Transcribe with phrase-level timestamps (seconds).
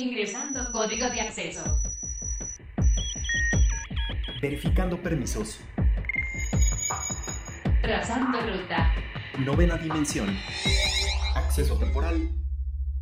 [0.00, 1.62] Ingresando código de acceso.
[4.40, 5.60] Verificando permisos.
[7.82, 8.94] Trazando ruta.
[9.40, 10.34] Novena dimensión.
[11.36, 12.30] Acceso temporal.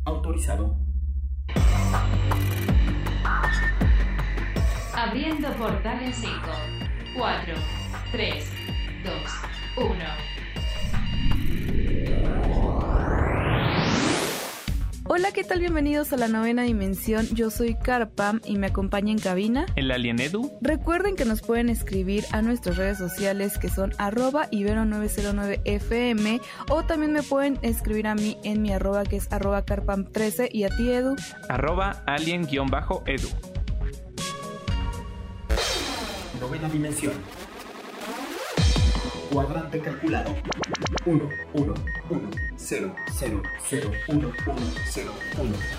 [0.03, 0.75] Autorizado.
[4.93, 6.33] Abriendo portal en 5,
[7.15, 7.53] 4,
[8.11, 8.51] 3,
[9.05, 9.13] 2,
[9.77, 10.38] 1.
[15.29, 15.59] Hola, ¿qué tal?
[15.59, 17.27] Bienvenidos a la novena dimensión.
[17.35, 19.67] Yo soy Carpam y me acompaña en cabina.
[19.75, 20.57] El Alien Edu.
[20.59, 27.13] Recuerden que nos pueden escribir a nuestras redes sociales que son arroba ibero909fm o también
[27.13, 30.91] me pueden escribir a mí en mi arroba que es arroba carpam13 y a ti
[30.91, 31.15] Edu.
[31.47, 33.29] Arroba alien-edu.
[36.41, 37.13] Novena dimensión.
[39.31, 40.35] Cuadrante calculado.
[41.05, 41.73] 1, 1,
[42.09, 44.33] 1, 0, 0, 0, 1, 1,
[44.91, 45.78] 0, 1.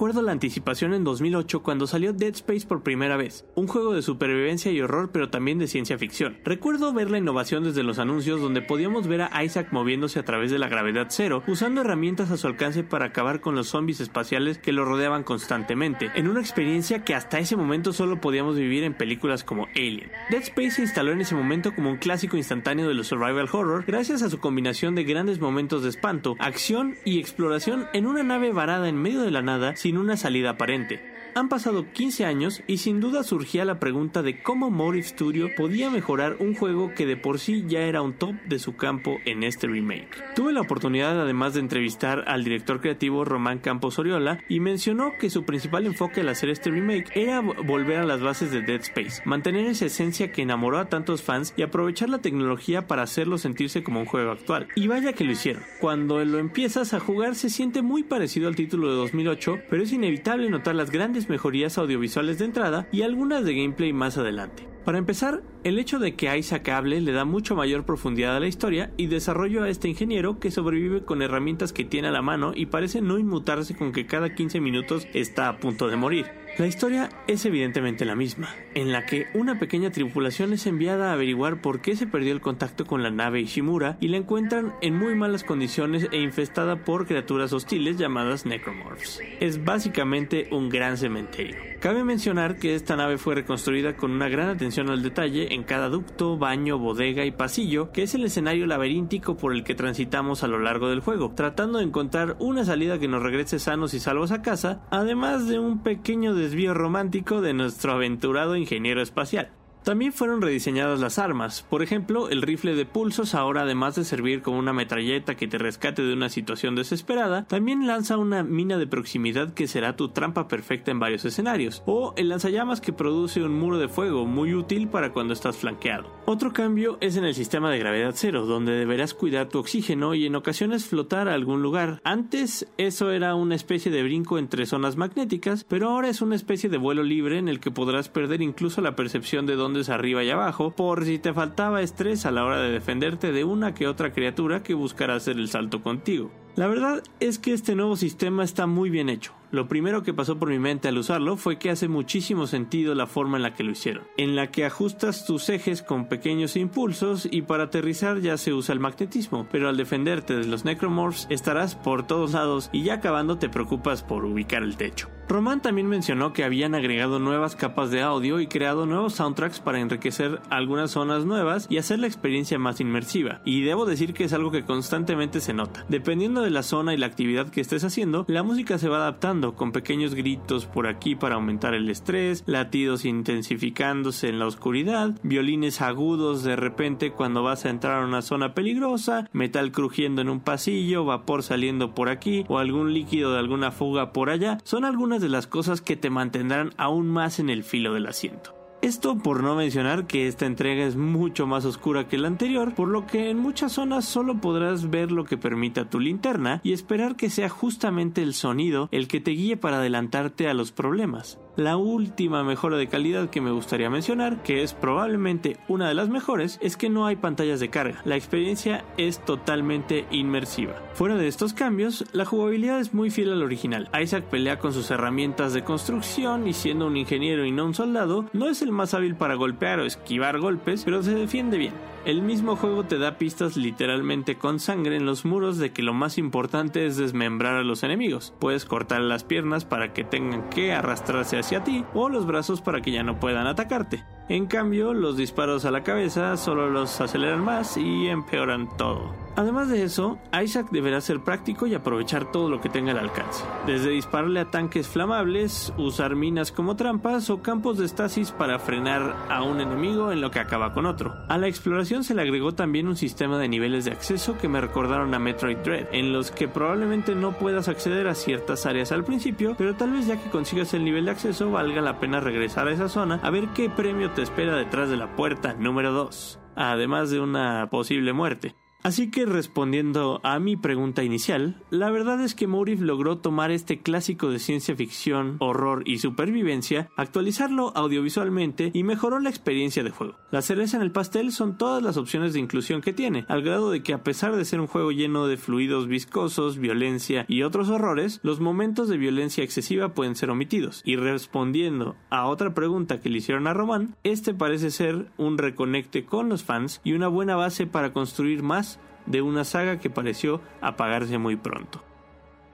[0.00, 4.00] Recuerdo la anticipación en 2008 cuando salió Dead Space por primera vez, un juego de
[4.00, 6.38] supervivencia y horror pero también de ciencia ficción.
[6.42, 10.50] Recuerdo ver la innovación desde los anuncios donde podíamos ver a Isaac moviéndose a través
[10.50, 14.56] de la gravedad cero, usando herramientas a su alcance para acabar con los zombies espaciales
[14.56, 18.94] que lo rodeaban constantemente, en una experiencia que hasta ese momento solo podíamos vivir en
[18.94, 20.10] películas como Alien.
[20.30, 23.84] Dead Space se instaló en ese momento como un clásico instantáneo de los survival horror
[23.86, 28.50] gracias a su combinación de grandes momentos de espanto, acción y exploración en una nave
[28.50, 31.09] varada en medio de la nada una salida aparente.
[31.34, 35.88] Han pasado 15 años y sin duda surgía la pregunta de cómo Motive Studio podía
[35.88, 39.44] mejorar un juego que de por sí ya era un top de su campo en
[39.44, 40.34] este remake.
[40.34, 45.30] Tuve la oportunidad además de entrevistar al director creativo Román Campos Oriola y mencionó que
[45.30, 49.22] su principal enfoque al hacer este remake era volver a las bases de Dead Space,
[49.24, 53.84] mantener esa esencia que enamoró a tantos fans y aprovechar la tecnología para hacerlo sentirse
[53.84, 54.66] como un juego actual.
[54.74, 55.62] Y vaya que lo hicieron.
[55.80, 59.92] Cuando lo empiezas a jugar se siente muy parecido al título de 2008, pero es
[59.92, 64.70] inevitable notar las grandes mejorías audiovisuales de entrada y algunas de gameplay más adelante.
[64.84, 68.46] Para empezar, el hecho de que Isaac hable le da mucho mayor profundidad a la
[68.46, 72.52] historia y desarrollo a este ingeniero que sobrevive con herramientas que tiene a la mano
[72.54, 76.26] y parece no inmutarse con que cada 15 minutos está a punto de morir.
[76.60, 81.14] La historia es evidentemente la misma, en la que una pequeña tripulación es enviada a
[81.14, 84.94] averiguar por qué se perdió el contacto con la nave Ishimura y la encuentran en
[84.94, 89.20] muy malas condiciones e infestada por criaturas hostiles llamadas necromorphs.
[89.40, 91.56] Es básicamente un gran cementerio.
[91.80, 95.88] Cabe mencionar que esta nave fue reconstruida con una gran atención al detalle en cada
[95.88, 100.46] ducto, baño, bodega y pasillo, que es el escenario laberíntico por el que transitamos a
[100.46, 104.30] lo largo del juego, tratando de encontrar una salida que nos regrese sanos y salvos
[104.30, 109.50] a casa, además de un pequeño desvío romántico de nuestro aventurado ingeniero espacial.
[109.84, 114.42] También fueron rediseñadas las armas, por ejemplo, el rifle de pulsos ahora además de servir
[114.42, 118.86] como una metralleta que te rescate de una situación desesperada, también lanza una mina de
[118.86, 123.58] proximidad que será tu trampa perfecta en varios escenarios, o el lanzallamas que produce un
[123.58, 126.10] muro de fuego muy útil para cuando estás flanqueado.
[126.26, 130.26] Otro cambio es en el sistema de gravedad cero, donde deberás cuidar tu oxígeno y
[130.26, 132.00] en ocasiones flotar a algún lugar.
[132.04, 136.68] Antes eso era una especie de brinco entre zonas magnéticas, pero ahora es una especie
[136.68, 140.24] de vuelo libre en el que podrás perder incluso la percepción de dónde es arriba
[140.24, 143.86] y abajo, por si te faltaba estrés a la hora de defenderte de una que
[143.86, 146.32] otra criatura que buscará hacer el salto contigo.
[146.56, 149.32] La verdad es que este nuevo sistema está muy bien hecho.
[149.52, 153.06] Lo primero que pasó por mi mente al usarlo fue que hace muchísimo sentido la
[153.06, 157.28] forma en la que lo hicieron, en la que ajustas tus ejes con pequeños impulsos
[157.30, 161.74] y para aterrizar ya se usa el magnetismo, pero al defenderte de los necromorphs estarás
[161.74, 165.08] por todos lados y ya acabando te preocupas por ubicar el techo.
[165.30, 169.78] Román también mencionó que habían agregado nuevas capas de audio y creado nuevos soundtracks para
[169.78, 174.32] enriquecer algunas zonas nuevas y hacer la experiencia más inmersiva, y debo decir que es
[174.32, 175.86] algo que constantemente se nota.
[175.88, 179.54] Dependiendo de la zona y la actividad que estés haciendo, la música se va adaptando
[179.54, 185.80] con pequeños gritos por aquí para aumentar el estrés, latidos intensificándose en la oscuridad, violines
[185.80, 190.40] agudos de repente cuando vas a entrar a una zona peligrosa, metal crujiendo en un
[190.40, 195.19] pasillo, vapor saliendo por aquí o algún líquido de alguna fuga por allá, son algunas
[195.20, 198.60] de las cosas que te mantendrán aún más en el filo del asiento.
[198.82, 202.88] Esto por no mencionar que esta entrega es mucho más oscura que la anterior, por
[202.88, 207.14] lo que en muchas zonas solo podrás ver lo que permita tu linterna y esperar
[207.14, 211.38] que sea justamente el sonido el que te guíe para adelantarte a los problemas.
[211.56, 216.08] La última mejora de calidad que me gustaría mencionar, que es probablemente una de las
[216.08, 218.00] mejores, es que no hay pantallas de carga.
[218.04, 220.74] La experiencia es totalmente inmersiva.
[220.94, 223.90] Fuera de estos cambios, la jugabilidad es muy fiel al original.
[224.00, 228.26] Isaac pelea con sus herramientas de construcción y siendo un ingeniero y no un soldado,
[228.32, 231.74] no es el más hábil para golpear o esquivar golpes, pero se defiende bien.
[232.06, 235.92] El mismo juego te da pistas literalmente con sangre en los muros de que lo
[235.92, 238.32] más importante es desmembrar a los enemigos.
[238.38, 242.80] Puedes cortar las piernas para que tengan que arrastrarse hacia ti o los brazos para
[242.80, 244.04] que ya no puedan atacarte.
[244.28, 249.12] En cambio, los disparos a la cabeza solo los aceleran más y empeoran todo.
[249.36, 253.44] Además de eso, Isaac deberá ser práctico y aprovechar todo lo que tenga al alcance,
[253.66, 259.16] desde dispararle a tanques flamables, usar minas como trampas o campos de estasis para frenar
[259.28, 261.14] a un enemigo en lo que acaba con otro.
[261.28, 264.60] A la exploración se le agregó también un sistema de niveles de acceso que me
[264.60, 269.04] recordaron a Metroid Dread, en los que probablemente no puedas acceder a ciertas áreas al
[269.04, 272.68] principio, pero tal vez ya que consigas el nivel de acceso valga la pena regresar
[272.68, 276.38] a esa zona a ver qué premio te espera detrás de la puerta número 2,
[276.56, 278.54] además de una posible muerte.
[278.82, 283.80] Así que respondiendo a mi pregunta inicial, la verdad es que Motive logró tomar este
[283.80, 290.16] clásico de ciencia ficción, horror y supervivencia, actualizarlo audiovisualmente y mejoró la experiencia de juego.
[290.30, 293.70] La cereza en el pastel son todas las opciones de inclusión que tiene, al grado
[293.70, 297.68] de que a pesar de ser un juego lleno de fluidos viscosos, violencia y otros
[297.68, 300.80] horrores, los momentos de violencia excesiva pueden ser omitidos.
[300.86, 306.06] Y respondiendo a otra pregunta que le hicieron a Román, este parece ser un reconecte
[306.06, 308.69] con los fans y una buena base para construir más
[309.06, 311.82] de una saga que pareció apagarse muy pronto.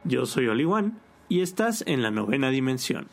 [0.05, 0.99] Yo soy Oliwan
[1.29, 3.09] y estás en la novena dimensión.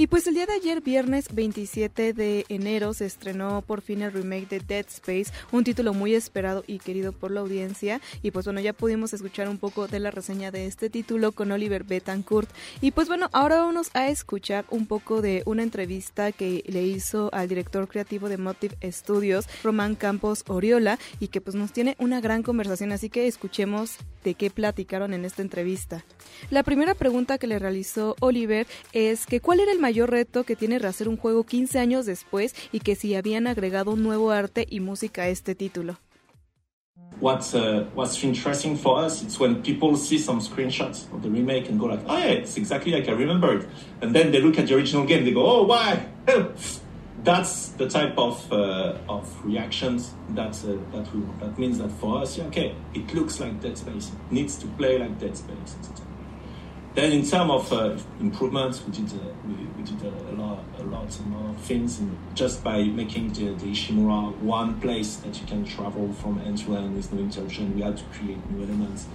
[0.00, 4.10] Y pues el día de ayer, viernes 27 de enero, se estrenó por fin el
[4.10, 8.00] remake de Dead Space, un título muy esperado y querido por la audiencia.
[8.22, 11.52] Y pues bueno, ya pudimos escuchar un poco de la reseña de este título con
[11.52, 12.48] Oliver Betancourt.
[12.80, 17.28] Y pues bueno, ahora vamos a escuchar un poco de una entrevista que le hizo
[17.34, 22.22] al director creativo de Motive Studios, Román Campos Oriola, y que pues nos tiene una
[22.22, 22.92] gran conversación.
[22.92, 26.06] Así que escuchemos de qué platicaron en esta entrevista.
[26.48, 30.56] La primera pregunta que le realizó Oliver es que cuál era el mayor reto que
[30.56, 34.80] tiene rehacer un juego 15 años después y que si habían agregado nuevo arte y
[34.80, 35.98] música a este título.
[37.20, 41.68] What's uh, what's interesting for us it's when people see some screenshots of the remake
[41.68, 43.68] and go like, oh yeah, it's exactly like I remember it,
[44.00, 46.06] and then they look at the original game, they go, oh why?
[47.22, 52.22] That's the type of uh, of reactions that uh, that we that means that for
[52.22, 55.76] us, yeah, okay, it looks like Dead Space, it needs to play like Dead Space,
[55.78, 56.09] etc.
[56.94, 60.58] Then in terms of uh, improvements, we did uh, we, we did a, a lot
[60.78, 65.46] a lot more things in, just by making the, the Ishimura one place that you
[65.46, 67.76] can travel from end to end with no interruption.
[67.76, 69.06] We had to create new elements.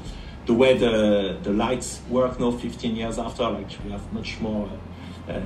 [0.45, 4.69] The way the the lights work now, 15 years after, like we have much more.
[5.27, 5.41] Uh,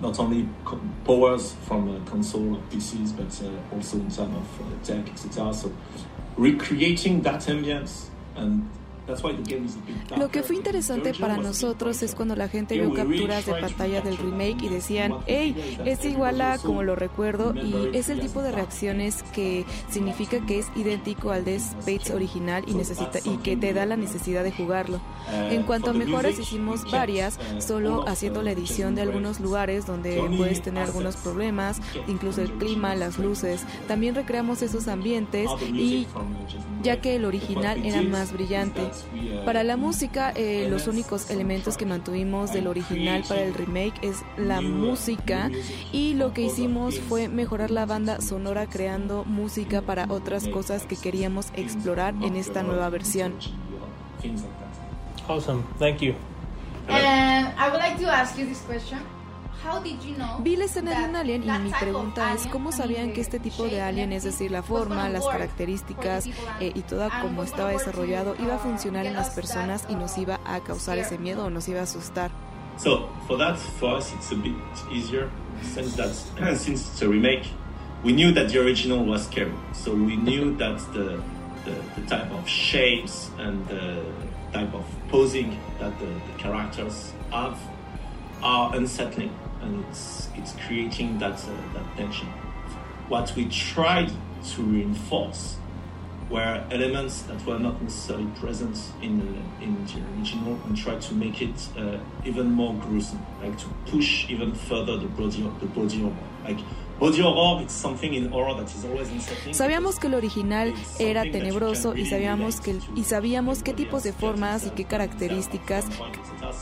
[0.00, 0.48] not only
[1.04, 5.54] powers from uh, console or PCs, but uh, also in terms of uh, tech, etc.
[5.54, 5.72] So
[6.36, 8.68] recreating that ambience and
[10.16, 14.16] Lo que fue interesante para nosotros es cuando la gente vio capturas de pantalla del
[14.16, 18.52] remake y decían, hey, es igual a como lo recuerdo y es el tipo de
[18.52, 23.74] reacciones que significa que es idéntico al de Space original y, necesita, y que te
[23.74, 25.00] da la necesidad de jugarlo.
[25.50, 30.62] En cuanto a mejoras, hicimos varias, solo haciendo la edición de algunos lugares donde puedes
[30.62, 33.64] tener algunos problemas, incluso el clima, las luces.
[33.88, 36.06] También recreamos esos ambientes y
[36.82, 38.82] ya que el original era más brillante.
[39.44, 44.22] Para la música, eh, los únicos elementos que mantuvimos del original para el remake es
[44.36, 45.50] la música.
[45.92, 50.96] y lo que hicimos fue mejorar la banda sonora creando música para otras cosas que
[50.96, 53.34] queríamos explorar en esta nueva versión.
[55.28, 56.14] Awesome, thank you.
[56.88, 58.98] And I would like to ask you this question.
[59.62, 62.72] How did you know Vi la escena de un alien y mi pregunta es cómo
[62.72, 66.26] sabían the que este tipo de alien, es decir, la was forma, las the características
[66.60, 70.40] eh, y toda como estaba desarrollado iba a funcionar en las personas y nos iba
[70.44, 72.30] a causar ese miedo o nos iba a asustar.
[72.76, 74.54] So for that, for us, it's a bit
[74.90, 75.30] easier
[75.62, 76.12] since that
[76.56, 77.44] since it's a remake,
[78.02, 79.52] we knew that the original was scary.
[79.72, 81.20] So we knew that the
[81.64, 84.04] the, the type of shapes and the
[84.52, 87.58] type of posing that the, the characters have
[88.42, 89.30] are unsettling,
[89.64, 92.28] and it's it's creating that uh, that tension.
[93.08, 94.10] What we tried
[94.54, 95.56] to reinforce
[96.30, 101.14] were elements that were not necessarily present in the, in the original and tried to
[101.14, 105.66] make it uh, even more gruesome, like to push even further the body of the
[105.66, 106.16] body horror.
[106.44, 106.58] Like
[109.52, 114.66] Sabíamos que el original era tenebroso y sabíamos que y sabíamos qué tipos de formas
[114.66, 115.86] y qué características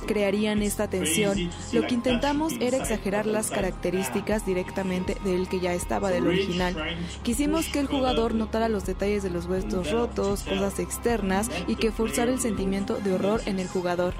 [0.07, 1.51] crearían esta tensión.
[1.73, 6.77] Lo que intentamos era exagerar las características directamente del que ya estaba del original.
[7.23, 11.93] Quisimos que el jugador notara los detalles de los huesos rotos, cosas externas y que
[11.93, 14.15] forzara el sentimiento de horror en el jugador.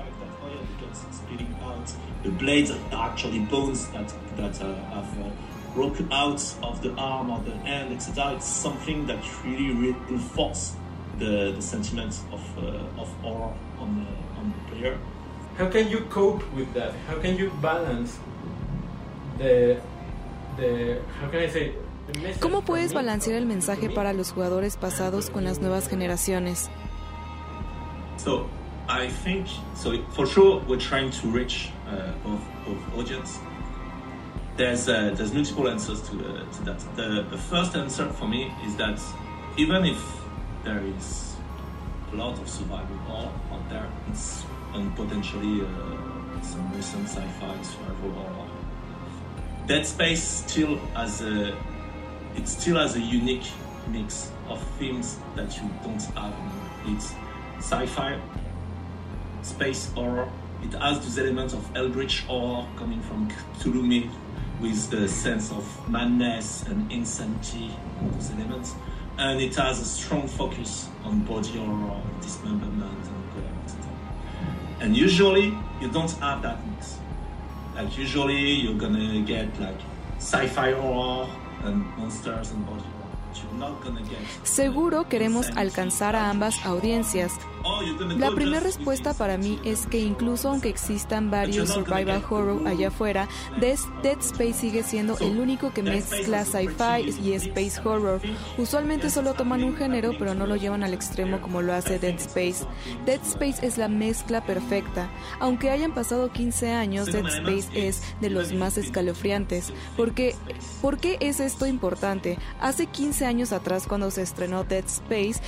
[2.23, 7.31] the blades are actually bones that that uh, have uh, broken out of the arm
[7.31, 8.35] or the hand, etc.
[8.37, 10.75] It's something that really reinforces
[11.19, 14.99] the, the sentiment of uh, of horror on the on the player.
[15.59, 16.93] How can you cope with that?
[17.09, 18.19] How can you balance
[19.39, 19.81] the
[20.57, 21.75] the how can I say
[22.07, 23.95] the message ¿Cómo from puedes me balancear el to mensaje me?
[23.95, 26.69] para los jugadores pasados con las nuevas generaciones?
[28.17, 28.49] So
[28.89, 29.97] I think so.
[30.13, 33.39] For sure, we're trying to reach uh, both both audience.
[34.57, 36.79] There's uh, there's multiple answers to, uh, to that.
[36.97, 39.01] The, the first answer for me is that
[39.57, 40.01] even if
[40.63, 41.37] there is
[42.13, 44.45] a lot of survival horror out there, it's
[44.75, 48.49] and potentially uh, some recent sci-fi survival horror.
[49.67, 51.57] Dead Space still has a
[52.37, 53.47] it still has a unique
[53.89, 56.35] mix of themes that you don't have.
[56.87, 57.15] It's
[57.59, 58.19] sci-fi,
[59.43, 60.31] space horror.
[60.63, 63.29] It has those elements of Eldritch horror coming from
[63.59, 64.13] Cthulhu myth
[64.63, 68.75] with the sense of madness and insanity, those elements.
[69.19, 73.43] And it has a strong focus on body horror, dismemberment, and gore.
[74.81, 76.99] And usually, you don't have that mix.
[77.75, 79.81] Like usually, you're gonna get like
[80.19, 81.29] sci-fi horror
[81.65, 83.12] and monsters and body horror.
[84.43, 87.33] Seguro queremos alcanzar a ambas audiencias.
[88.19, 93.29] La primera respuesta para mí es que incluso aunque existan varios survival horror allá afuera,
[93.61, 98.21] Dead Dead Space sigue siendo el único que mezcla sci-fi y space horror.
[98.59, 102.19] Usualmente solo toman un género pero no lo llevan al extremo como lo hace Dead
[102.19, 102.67] Space.
[103.07, 105.09] Dead Space es la mezcla perfecta.
[105.41, 109.73] Aunque hayan pasado 15 años, Dead Space es de los más escalofriantes.
[109.97, 110.35] Porque,
[110.81, 112.39] ¿Por qué es esto importante?
[112.61, 115.41] Hace 15 años atrás cuando se estrenó Dead Space,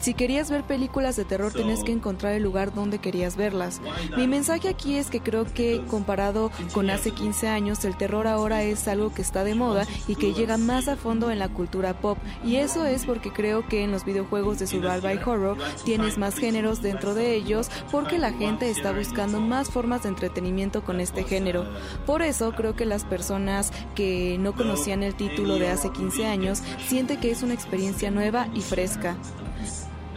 [0.00, 3.80] si querías ver películas de terror tenías que encontrar el lugar donde querías verlas.
[4.16, 8.62] Mi mensaje aquí es que creo que comparado con hace 15 años, el terror ahora
[8.62, 12.00] es algo que está de moda y que llega más a fondo en la cultura
[12.00, 12.18] pop.
[12.44, 16.82] Y eso es porque creo que en los videojuegos de survival horror tienes más géneros
[16.82, 21.66] dentro de ellos porque la gente está buscando más formas de entretenimiento con este género.
[22.06, 26.62] Por eso creo que las personas que no conocían el título de hace 15 años
[26.86, 29.16] sienten que es una experiencia nueva y fresca.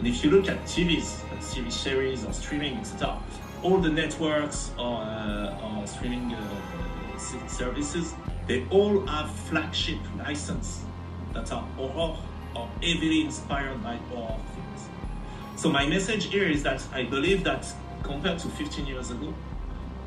[0.04, 3.18] And if you look at TVs, at TV series or streaming, etc.,
[3.62, 8.12] all the networks or, uh, or streaming uh, services,
[8.46, 10.84] they all have flagship license
[11.32, 12.18] that are horror
[12.54, 14.88] or heavily inspired by horror films.
[15.56, 17.66] So my message here is that I believe that
[18.02, 19.32] compared to 15 years ago,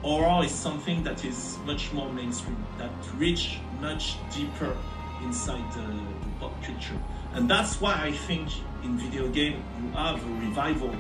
[0.04, 4.78] horror is something that is much more mainstream, that reach much deeper
[5.24, 7.00] inside the, the pop culture.
[7.34, 8.50] And that's why I think
[8.88, 10.94] in video game you have a revival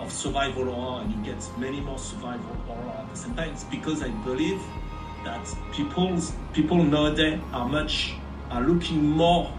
[0.00, 3.50] of survival horror and you get many more survival horror at the same time.
[3.50, 4.60] It's because I believe
[5.24, 8.14] that people's people nowadays are much
[8.50, 9.52] are looking more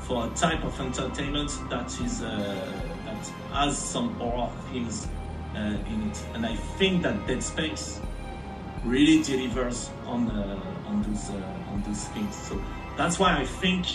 [0.00, 2.28] for a type of entertainment that is uh,
[3.04, 5.06] that has some horror themes
[5.54, 8.00] uh, in it, and I think that Dead Space
[8.84, 12.34] really delivers on uh, on those uh, on those things.
[12.34, 12.60] So
[12.96, 13.86] that's why I think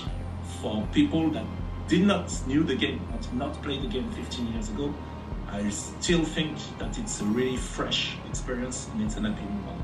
[0.62, 1.46] for people that
[1.88, 4.94] did not knew the game, I did not play the game 15 years ago,
[5.54, 9.84] I still think that it's a really fresh experience and it's an appealing one.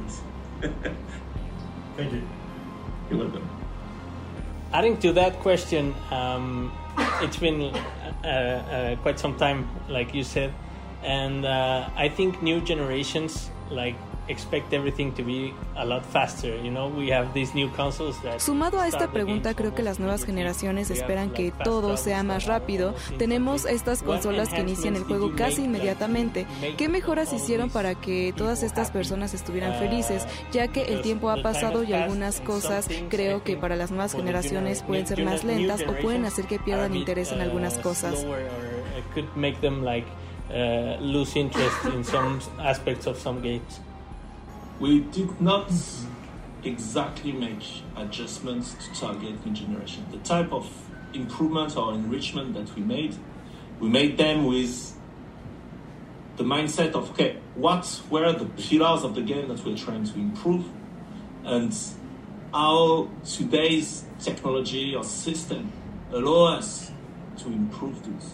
[0.00, 0.24] We'll see.
[1.96, 2.22] Thank you.
[3.08, 3.48] You're welcome.
[4.72, 6.72] Adding to that question, um,
[7.20, 10.52] it's been uh, uh, quite some time, like you said,
[11.04, 13.96] and uh, I think new generations like
[14.28, 16.56] expect everything to be a lot faster.
[16.62, 18.40] You know, we have these new consoles that.
[18.40, 22.94] Sumado a esta pregunta, creo que las nuevas generaciones esperan que todo sea más rápido.
[23.18, 26.46] Tenemos estas consolas que inician el juego casi inmediatamente.
[26.76, 30.26] ¿Qué mejoras hicieron para que todas estas personas estuvieran Uh, felices?
[30.52, 34.82] Ya que el tiempo ha pasado y algunas cosas creo que para las nuevas generaciones
[34.82, 38.20] gener- pueden ser más lentas o pueden hacer que pierdan interés en uh, algunas cosas.
[38.20, 40.06] slower or it could make them like
[40.50, 43.80] uh, lose interest in some aspects of some games.
[44.82, 45.70] We did not
[46.64, 47.62] exactly make
[47.96, 50.04] adjustments to target new generation.
[50.10, 50.68] The type of
[51.14, 53.16] improvement or enrichment that we made,
[53.78, 54.92] we made them with
[56.36, 60.14] the mindset of okay, what were the pillars of the game that we're trying to
[60.18, 60.66] improve,
[61.44, 61.72] and
[62.52, 65.70] how today's technology or system
[66.10, 66.90] allow us
[67.36, 68.32] to improve those.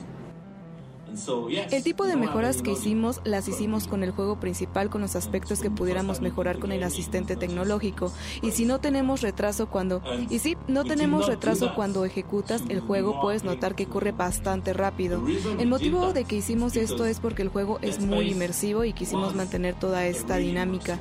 [1.70, 5.60] El tipo de mejoras que hicimos las hicimos con el juego principal con los aspectos
[5.60, 8.12] que pudiéramos mejorar con el asistente tecnológico.
[8.42, 10.02] Y si no tenemos retraso cuando...
[10.30, 15.22] Y si no tenemos retraso cuando ejecutas el juego, puedes notar que corre bastante rápido.
[15.58, 19.34] El motivo de que hicimos esto es porque el juego es muy inmersivo y quisimos
[19.34, 20.98] mantener toda esta dinámica.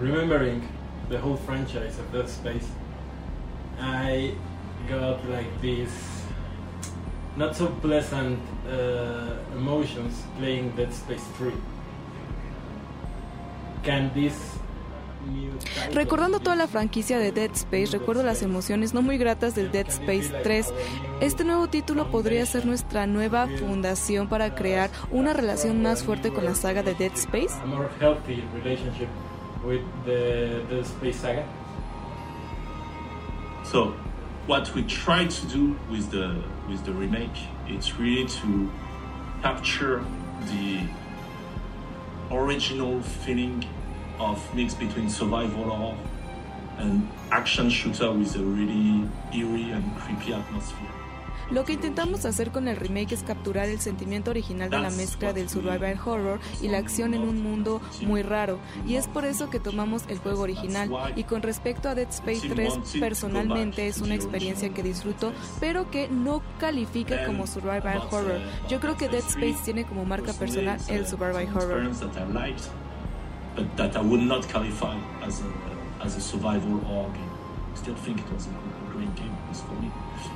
[0.00, 0.62] Remembering
[1.08, 2.66] the whole franchise of Space,
[3.80, 4.34] I
[4.88, 6.11] got like this
[7.36, 11.52] not so pleasant uh, emotions playing Dead Space 3.
[13.82, 14.34] Can this
[15.26, 19.54] new title Recordando toda la franquicia de Dead Space, recuerdo las emociones no muy gratas
[19.54, 20.72] del Dead Space 3.
[21.20, 26.44] Este nuevo título podría ser nuestra nueva fundación para crear una relación más fuerte con
[26.44, 27.54] la saga de Dead Space.
[27.62, 29.08] a more healthy relationship
[29.64, 31.44] with the Dead Space saga?
[33.64, 33.94] So,
[34.46, 37.30] what we try to do with the with the remake,
[37.66, 38.70] it's really to
[39.42, 40.04] capture
[40.46, 40.80] the
[42.30, 43.64] original feeling
[44.18, 45.98] of mix between survival horror
[46.78, 51.01] and action shooter with a really eerie and creepy atmosphere.
[51.50, 55.32] Lo que intentamos hacer con el remake es capturar el sentimiento original de la mezcla
[55.32, 59.50] del survival horror y la acción en un mundo muy raro, y es por eso
[59.50, 60.90] que tomamos el juego original.
[61.16, 66.08] Y con respecto a Dead Space 3, personalmente es una experiencia que disfruto, pero que
[66.08, 68.40] no califica como survival horror.
[68.68, 71.90] Yo creo que Dead Space tiene como marca personal el survival horror.
[73.54, 75.52] but that I would not qualify as a
[76.00, 76.80] as a survival
[77.14, 77.30] game.
[77.74, 78.71] Still think it was a, a
[79.60, 79.90] for me,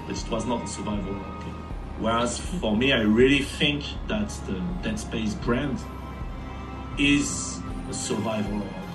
[0.06, 1.62] but it was not a survival horror game.
[1.98, 5.78] Whereas for me, I really think that the Dead Space brand
[6.98, 8.85] is a survival horror.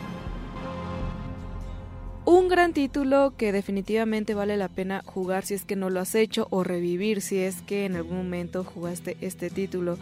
[2.31, 6.15] Un gran título que definitivamente vale la pena jugar si es que no lo has
[6.15, 9.97] hecho o revivir si es que en algún momento jugaste este título.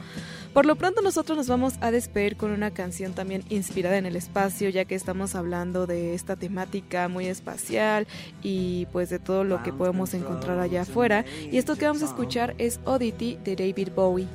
[0.54, 4.16] Por lo pronto nosotros nos vamos a despedir con una canción también inspirada en el
[4.16, 8.06] espacio ya que estamos hablando de esta temática muy espacial
[8.44, 11.26] y pues de todo lo que podemos encontrar allá afuera.
[11.52, 14.28] Y esto que vamos a escuchar es Oddity de David Bowie.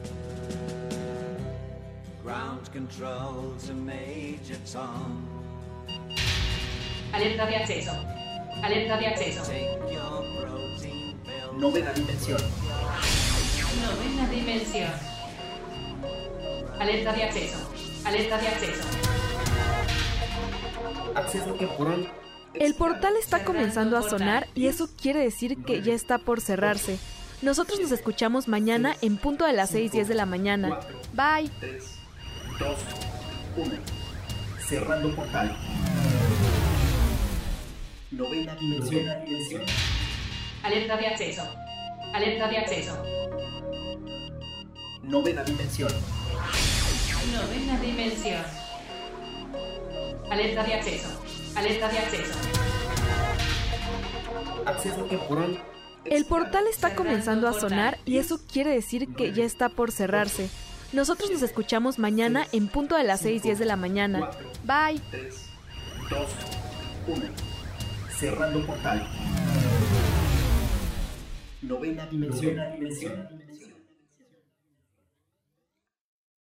[2.24, 5.33] Ground control to Major Tom.
[7.14, 7.92] Alerta de acceso.
[8.60, 9.42] Alerta de acceso.
[11.56, 12.40] Novena dimensión.
[13.80, 14.90] Novena dimensión.
[16.80, 17.70] Alerta de acceso.
[18.04, 18.82] Alerta de acceso.
[21.14, 22.12] Acceso temporal.
[22.52, 26.98] El portal está comenzando a sonar y eso quiere decir que ya está por cerrarse.
[27.42, 30.80] Nosotros nos escuchamos mañana en punto de las 6:10 de la mañana.
[31.12, 31.48] Bye.
[31.60, 31.84] 3,
[32.58, 32.78] 2,
[33.56, 33.74] 1.
[34.68, 35.56] Cerrando portal.
[38.14, 39.06] Novena dimensión.
[39.06, 39.62] Novena dimensión.
[40.62, 41.42] Alerta de acceso.
[42.12, 43.02] Alerta de acceso.
[45.02, 45.90] Novena dimensión.
[47.32, 48.42] Novena dimensión.
[50.30, 51.08] Alerta de acceso.
[51.56, 52.38] Alerta de acceso.
[54.64, 55.60] Acceso temporal.
[56.04, 60.50] El portal está comenzando a sonar y eso quiere decir que ya está por cerrarse.
[60.92, 64.30] Nosotros nos escuchamos mañana en punto de las 6:10 de la mañana.
[64.62, 65.00] Bye.
[65.10, 65.34] 3,
[66.10, 66.28] 2,
[67.08, 67.53] 1.
[68.16, 69.06] Cerrando portal.
[71.62, 72.56] Novena dimensión.
[72.56, 73.43] Novena dimensión.